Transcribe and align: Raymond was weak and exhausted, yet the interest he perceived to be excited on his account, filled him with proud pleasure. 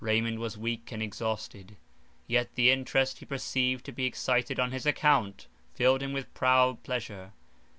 Raymond 0.03 0.39
was 0.39 0.57
weak 0.57 0.91
and 0.91 0.99
exhausted, 1.03 1.77
yet 2.25 2.55
the 2.55 2.71
interest 2.71 3.19
he 3.19 3.25
perceived 3.27 3.85
to 3.85 3.91
be 3.91 4.05
excited 4.07 4.59
on 4.59 4.71
his 4.71 4.87
account, 4.87 5.45
filled 5.75 6.01
him 6.01 6.11
with 6.11 6.33
proud 6.33 6.81
pleasure. 6.81 7.33